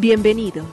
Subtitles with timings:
[0.00, 0.64] Bienvenidos.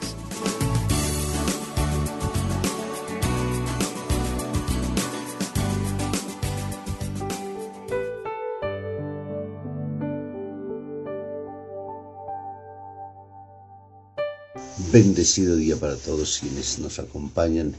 [14.91, 17.73] Bendecido día para todos quienes nos acompañan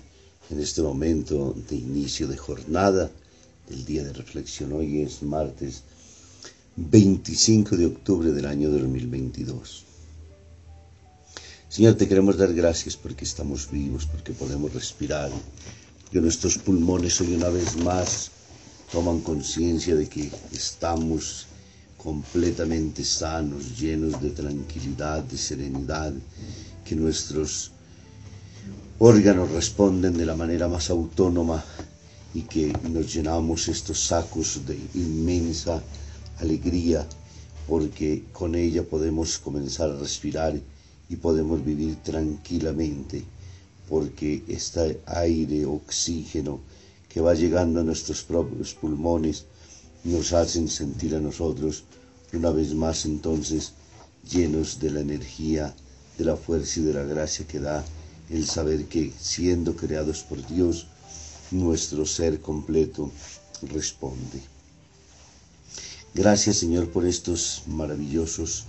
[0.50, 3.08] en este momento de inicio de jornada
[3.68, 4.72] del día de reflexión.
[4.72, 5.84] Hoy es martes
[6.74, 9.85] 25 de octubre del año 2022.
[11.76, 15.30] Señor, te queremos dar gracias porque estamos vivos, porque podemos respirar,
[16.10, 18.30] que nuestros pulmones hoy una vez más
[18.90, 21.44] toman conciencia de que estamos
[21.98, 26.14] completamente sanos, llenos de tranquilidad, de serenidad,
[26.82, 27.72] que nuestros
[28.98, 31.62] órganos responden de la manera más autónoma
[32.32, 35.82] y que nos llenamos estos sacos de inmensa
[36.38, 37.06] alegría
[37.68, 40.54] porque con ella podemos comenzar a respirar
[41.08, 43.24] y podemos vivir tranquilamente
[43.88, 46.60] porque este aire, oxígeno
[47.08, 49.44] que va llegando a nuestros propios pulmones
[50.04, 51.84] nos hacen sentir a nosotros
[52.32, 53.72] una vez más entonces
[54.28, 55.74] llenos de la energía,
[56.18, 57.84] de la fuerza y de la gracia que da
[58.28, 60.88] el saber que siendo creados por Dios,
[61.52, 63.10] nuestro ser completo
[63.62, 64.42] responde.
[66.12, 68.64] Gracias Señor por estos maravillosos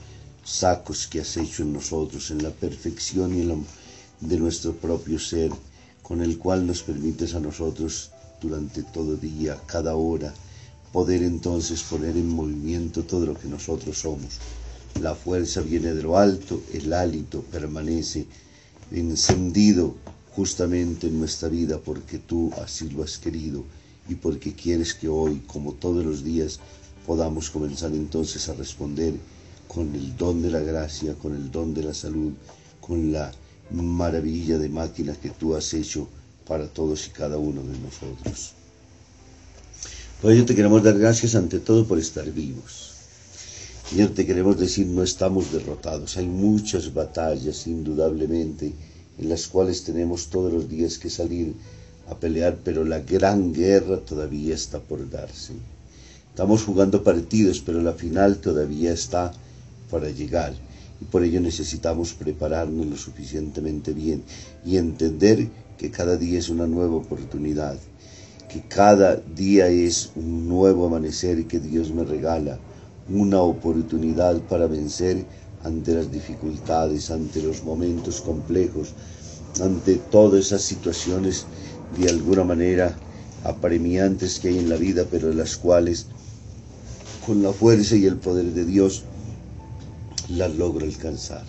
[0.47, 5.51] sacos que has hecho en nosotros, en la perfección y de nuestro propio ser,
[6.01, 10.33] con el cual nos permites a nosotros durante todo día, cada hora,
[10.93, 14.39] poder entonces poner en movimiento todo lo que nosotros somos.
[15.01, 18.25] La fuerza viene de lo alto, el hálito permanece
[18.89, 19.95] encendido
[20.31, 23.65] justamente en nuestra vida porque tú así lo has querido
[24.07, 26.61] y porque quieres que hoy, como todos los días,
[27.05, 29.15] podamos comenzar entonces a responder
[29.67, 32.33] con el don de la gracia, con el don de la salud,
[32.79, 33.31] con la
[33.71, 36.07] maravilla de máquina que tú has hecho
[36.47, 38.53] para todos y cada uno de nosotros.
[40.21, 42.93] Por ello te queremos dar gracias ante todo por estar vivos.
[43.89, 46.17] Señor, te queremos decir, no estamos derrotados.
[46.17, 48.73] Hay muchas batallas, indudablemente,
[49.17, 51.53] en las cuales tenemos todos los días que salir
[52.09, 55.53] a pelear, pero la gran guerra todavía está por darse.
[56.29, 59.33] Estamos jugando partidos, pero la final todavía está
[59.89, 60.53] para llegar.
[61.01, 64.23] Y por ello necesitamos prepararnos lo suficientemente bien
[64.65, 67.77] y entender que cada día es una nueva oportunidad,
[68.49, 72.57] que cada día es un nuevo amanecer que Dios me regala
[73.09, 75.25] una oportunidad para vencer
[75.63, 78.93] ante las dificultades, ante los momentos complejos,
[79.61, 81.45] ante todas esas situaciones
[81.97, 82.97] de alguna manera
[83.43, 86.07] apremiantes que hay en la vida, pero las cuales
[87.25, 89.03] con la fuerza y el poder de Dios
[90.29, 91.45] las logro alcanzar.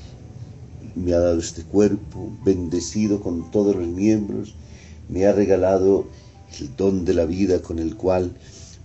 [0.94, 4.54] Me ha dado este cuerpo bendecido con todos los miembros,
[5.08, 6.06] me ha regalado
[6.60, 8.32] el don de la vida con el cual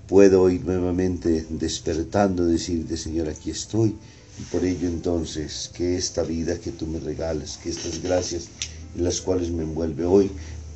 [0.07, 3.95] puedo ir nuevamente despertando, decirte, Señor, aquí estoy.
[4.39, 8.47] Y por ello entonces, que esta vida que tú me regalas, que estas gracias
[8.95, 10.31] en las cuales me envuelve hoy,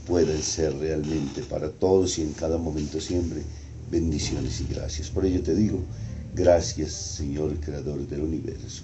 [0.06, 3.42] puedan ser realmente para todos y en cada momento siempre
[3.90, 5.10] bendiciones y gracias.
[5.10, 5.80] Por ello te digo,
[6.36, 8.84] gracias Señor Creador del universo.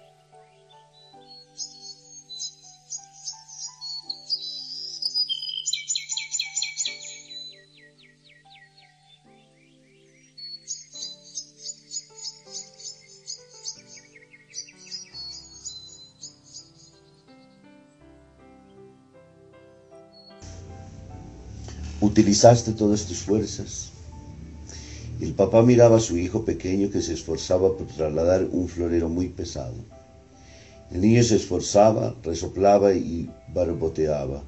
[22.01, 23.91] ¿Utilizaste todas tus fuerzas?
[25.19, 29.27] El papá miraba a su hijo pequeño que se esforzaba por trasladar un florero muy
[29.27, 29.75] pesado.
[30.91, 34.43] El niño se esforzaba, resoplaba y barboteaba,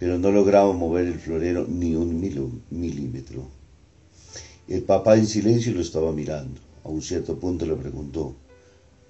[0.00, 2.20] pero no lograba mover el florero ni un
[2.70, 3.46] milímetro.
[4.66, 6.60] El papá en silencio lo estaba mirando.
[6.82, 8.34] A un cierto punto le preguntó,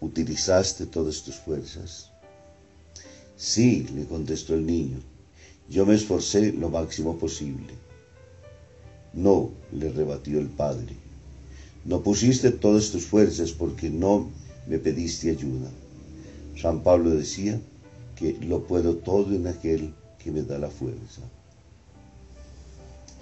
[0.02, 2.10] ¿utilizaste todas tus fuerzas?
[3.38, 4.98] Sí, le contestó el niño,
[5.68, 7.74] yo me esforcé lo máximo posible.
[9.12, 10.96] No, le rebatió el padre.
[11.84, 14.30] No pusiste todas tus fuerzas porque no
[14.66, 15.70] me pediste ayuda.
[16.60, 17.60] San Pablo decía
[18.16, 21.22] que lo puedo todo en aquel que me da la fuerza.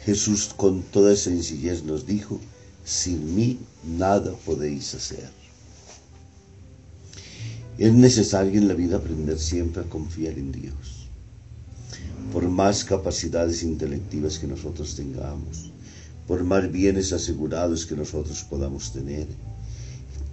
[0.04, 2.40] Jesús con toda sencillez nos dijo,
[2.84, 5.30] sin mí nada podéis hacer.
[7.78, 11.01] Es necesario en la vida aprender siempre a confiar en Dios.
[12.32, 15.70] Por más capacidades intelectivas que nosotros tengamos,
[16.26, 19.26] por más bienes asegurados que nosotros podamos tener.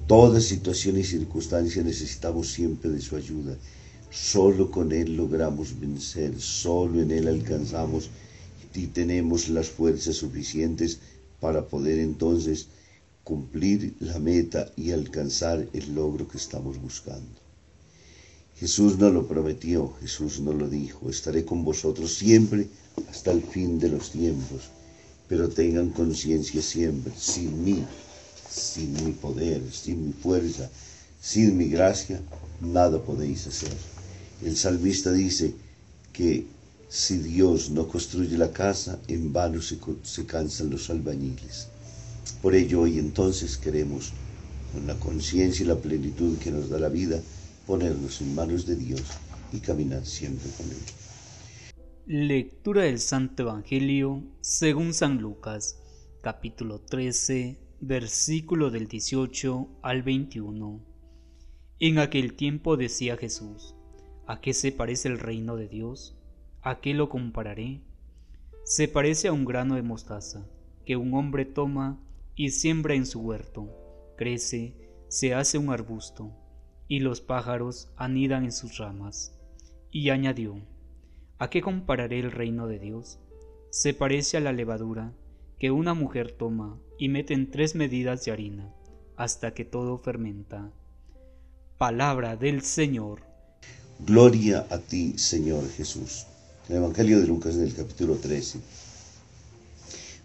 [0.08, 3.58] Toda situación y circunstancia necesitamos siempre de su ayuda.
[4.10, 8.10] Solo con Él logramos vencer, solo en Él alcanzamos
[8.74, 11.00] y tenemos las fuerzas suficientes
[11.42, 12.68] para poder entonces
[13.26, 17.39] cumplir la meta y alcanzar el logro que estamos buscando.
[18.60, 22.68] Jesús nos lo prometió, Jesús nos lo dijo, estaré con vosotros siempre
[23.10, 24.70] hasta el fin de los tiempos
[25.30, 27.86] pero tengan conciencia siempre, sin mí,
[28.52, 30.68] sin mi poder, sin mi fuerza,
[31.22, 32.20] sin mi gracia,
[32.60, 33.72] nada podéis hacer.
[34.44, 35.54] El salmista dice
[36.12, 36.48] que
[36.90, 41.68] si Dios no construye la casa, en vano se, se cansan los albañiles.
[42.42, 44.14] Por ello hoy entonces queremos,
[44.74, 47.22] con la conciencia y la plenitud que nos da la vida,
[47.70, 49.04] ponernos en manos de Dios
[49.54, 52.28] y caminar siempre con Él.
[52.28, 55.80] Lectura del Santo Evangelio según San Lucas,
[56.24, 60.84] capítulo 13, versículo del 18 al 21.
[61.80, 63.76] En aquel tiempo decía Jesús,
[64.26, 66.18] ¿a qué se parece el reino de Dios?
[66.64, 67.84] ¿A qué lo compararé?
[68.64, 70.44] Se parece a un grano de mostaza
[70.88, 72.04] que un hombre toma
[72.36, 73.70] y siembra en su huerto,
[74.18, 74.74] crece,
[75.08, 76.34] se hace un arbusto,
[76.90, 79.32] y los pájaros anidan en sus ramas.
[79.92, 80.60] Y añadió,
[81.38, 83.20] ¿A qué compararé el reino de Dios?
[83.70, 85.14] Se parece a la levadura
[85.60, 88.74] que una mujer toma y mete en tres medidas de harina
[89.16, 90.72] hasta que todo fermenta.
[91.78, 93.22] Palabra del Señor.
[94.00, 96.26] Gloria a ti, Señor Jesús.
[96.68, 98.60] El Evangelio de Lucas en el capítulo 13,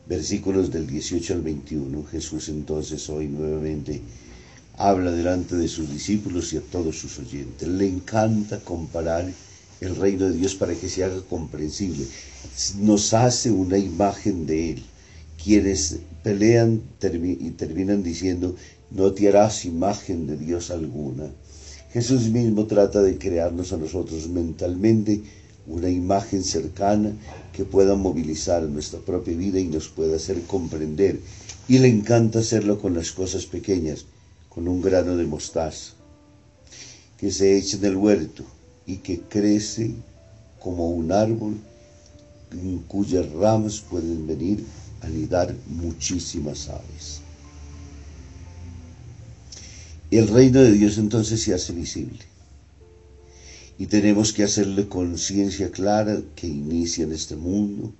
[0.06, 4.00] versículos del 18 al 21, Jesús entonces hoy nuevamente
[4.76, 7.68] habla delante de sus discípulos y a todos sus oyentes.
[7.68, 9.30] Le encanta comparar
[9.80, 12.06] el reino de Dios para que se haga comprensible.
[12.80, 14.82] Nos hace una imagen de Él.
[15.42, 18.56] Quienes pelean y terminan diciendo,
[18.90, 21.30] no te harás imagen de Dios alguna.
[21.92, 25.22] Jesús mismo trata de crearnos a nosotros mentalmente
[25.66, 27.12] una imagen cercana
[27.52, 31.20] que pueda movilizar nuestra propia vida y nos pueda hacer comprender.
[31.68, 34.06] Y le encanta hacerlo con las cosas pequeñas,
[34.54, 35.92] con un grano de mostaza
[37.18, 38.44] que se echa en el huerto,
[38.86, 39.94] y que crece
[40.60, 41.56] como un árbol
[42.52, 44.64] en cuyas ramas pueden venir
[45.00, 47.20] a anidar muchísimas aves.
[50.10, 52.20] El reino de Dios entonces se hace visible
[53.78, 57.92] y tenemos que hacerle conciencia clara que inicia en este mundo,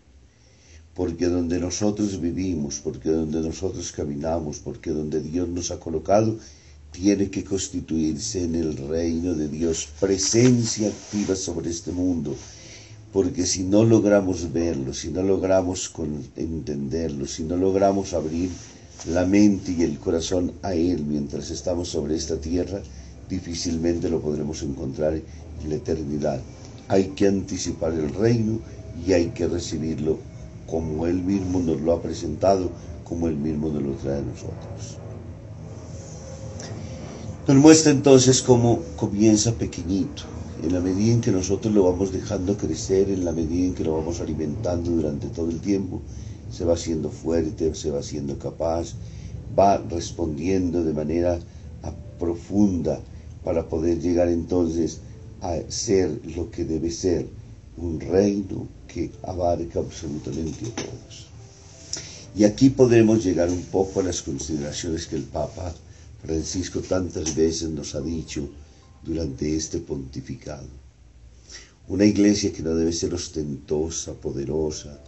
[0.94, 6.38] porque donde nosotros vivimos, porque donde nosotros caminamos, porque donde Dios nos ha colocado,
[6.92, 12.36] tiene que constituirse en el reino de Dios, presencia activa sobre este mundo,
[13.12, 15.92] porque si no logramos verlo, si no logramos
[16.36, 18.50] entenderlo, si no logramos abrir
[19.06, 22.80] la mente y el corazón a Él mientras estamos sobre esta tierra,
[23.28, 26.40] difícilmente lo podremos encontrar en la eternidad.
[26.86, 28.60] Hay que anticipar el reino
[29.04, 30.18] y hay que recibirlo
[30.66, 32.70] como Él mismo nos lo ha presentado,
[33.04, 34.98] como Él mismo nos lo trae a nosotros.
[37.46, 40.22] Nos muestra entonces cómo comienza pequeñito,
[40.62, 43.84] en la medida en que nosotros lo vamos dejando crecer, en la medida en que
[43.84, 46.00] lo vamos alimentando durante todo el tiempo,
[46.50, 48.94] se va haciendo fuerte, se va haciendo capaz,
[49.58, 51.38] va respondiendo de manera
[52.18, 53.00] profunda
[53.44, 55.00] para poder llegar entonces
[55.42, 57.26] a ser lo que debe ser,
[57.76, 61.26] un reino que abarca absolutamente a todos.
[62.36, 65.74] Y aquí podemos llegar un poco a las consideraciones que el Papa
[66.24, 68.48] Francisco tantas veces nos ha dicho
[69.02, 70.66] durante este pontificado.
[71.86, 74.98] Una iglesia que no debe ser ostentosa, poderosa,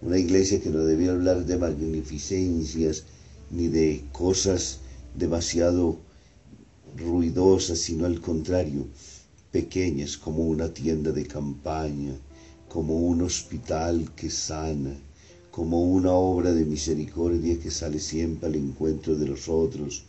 [0.00, 3.04] una iglesia que no debía hablar de magnificencias
[3.50, 4.78] ni de cosas
[5.16, 5.98] demasiado
[6.96, 8.86] ruidosas, sino al contrario,
[9.50, 12.14] pequeñas como una tienda de campaña,
[12.68, 14.94] como un hospital que sana,
[15.50, 20.04] como una obra de misericordia que sale siempre al encuentro de los otros,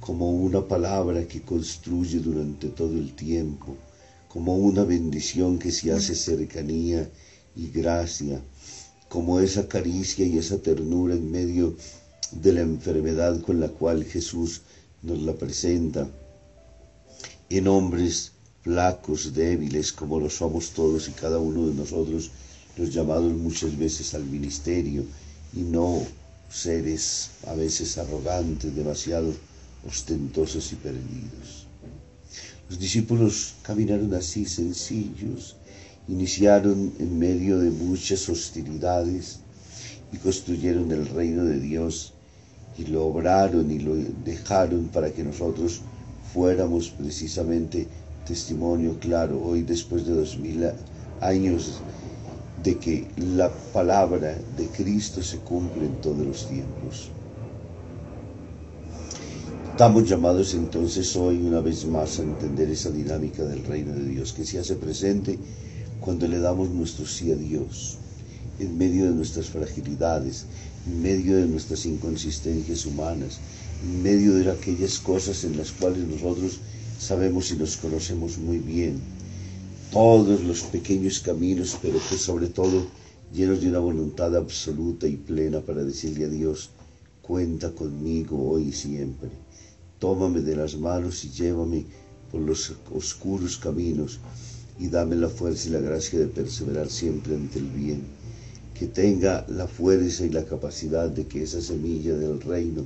[0.00, 3.76] como una palabra que construye durante todo el tiempo,
[4.28, 7.08] como una bendición que se hace cercanía
[7.54, 8.42] y gracia,
[9.08, 11.76] como esa caricia y esa ternura en medio
[12.32, 14.62] de la enfermedad con la cual Jesús
[15.02, 16.08] nos la presenta,
[17.48, 22.30] en hombres flacos, débiles, como lo somos todos y cada uno de nosotros,
[22.76, 25.04] los llamados muchas veces al ministerio,
[25.52, 26.02] y no
[26.48, 29.32] seres a veces arrogantes, demasiado
[29.86, 31.66] ostentosos y perdidos.
[32.68, 35.56] Los discípulos caminaron así sencillos,
[36.08, 39.40] iniciaron en medio de muchas hostilidades
[40.12, 42.12] y construyeron el reino de Dios
[42.78, 45.80] y lo obraron y lo dejaron para que nosotros
[46.32, 47.88] fuéramos precisamente
[48.30, 50.60] testimonio claro hoy después de dos mil
[51.20, 51.80] años
[52.62, 57.10] de que la palabra de Cristo se cumple en todos los tiempos.
[59.72, 64.32] Estamos llamados entonces hoy una vez más a entender esa dinámica del reino de Dios
[64.32, 65.36] que se hace presente
[66.00, 67.98] cuando le damos nuestro sí a Dios,
[68.60, 70.44] en medio de nuestras fragilidades,
[70.86, 73.40] en medio de nuestras inconsistencias humanas,
[73.82, 76.60] en medio de aquellas cosas en las cuales nosotros
[77.00, 79.00] sabemos y nos conocemos muy bien.
[79.90, 82.84] Todos los pequeños caminos, pero que sobre todo
[83.32, 86.70] llenos de una voluntad absoluta y plena para decirle a Dios,
[87.22, 89.30] cuenta conmigo hoy y siempre.
[89.98, 91.86] Tómame de las manos y llévame
[92.30, 94.20] por los oscuros caminos
[94.78, 98.02] y dame la fuerza y la gracia de perseverar siempre ante el bien.
[98.78, 102.84] Que tenga la fuerza y la capacidad de que esa semilla del reino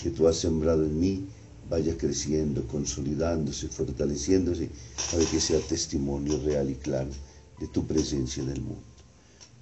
[0.00, 1.24] que tú has sembrado en mí
[1.68, 4.68] vaya creciendo, consolidándose, fortaleciéndose,
[5.10, 7.10] para que sea testimonio real y claro
[7.58, 8.82] de tu presencia en el mundo.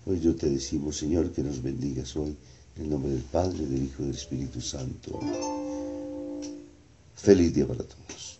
[0.06, 2.37] Hoy yo te decimos, Señor, que nos bendigas hoy,
[2.76, 5.21] en el nombre del Padre, del Hijo y del Espíritu Santo.
[7.14, 8.32] Feliz día para todos.